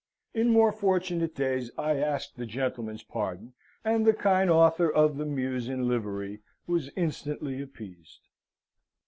[0.33, 3.53] In more fortunate days I asked the gentleman's pardon,
[3.85, 8.27] and the kind author of the Muse in Livery was instantly appeased.